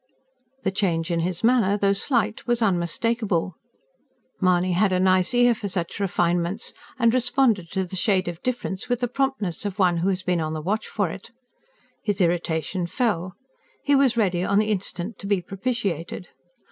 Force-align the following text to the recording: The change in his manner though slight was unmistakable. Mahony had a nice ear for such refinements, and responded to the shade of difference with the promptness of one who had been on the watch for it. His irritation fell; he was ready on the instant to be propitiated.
The 0.63 0.71
change 0.71 1.11
in 1.11 1.19
his 1.19 1.43
manner 1.43 1.77
though 1.77 1.93
slight 1.93 2.47
was 2.47 2.63
unmistakable. 2.63 3.53
Mahony 4.41 4.71
had 4.71 4.91
a 4.91 4.99
nice 4.99 5.31
ear 5.35 5.53
for 5.53 5.69
such 5.69 5.99
refinements, 5.99 6.73
and 6.97 7.13
responded 7.13 7.69
to 7.73 7.83
the 7.83 7.95
shade 7.95 8.27
of 8.27 8.41
difference 8.41 8.89
with 8.89 9.01
the 9.01 9.07
promptness 9.07 9.63
of 9.63 9.77
one 9.77 9.97
who 9.97 10.09
had 10.09 10.25
been 10.25 10.41
on 10.41 10.53
the 10.55 10.59
watch 10.61 10.87
for 10.87 11.11
it. 11.11 11.29
His 12.01 12.19
irritation 12.19 12.87
fell; 12.87 13.35
he 13.83 13.93
was 13.95 14.17
ready 14.17 14.43
on 14.43 14.57
the 14.57 14.71
instant 14.71 15.19
to 15.19 15.27
be 15.27 15.39
propitiated. 15.39 16.29